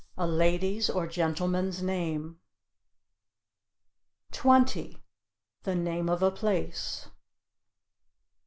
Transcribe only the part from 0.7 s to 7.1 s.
or gentleman's name." 20. "The name of a place."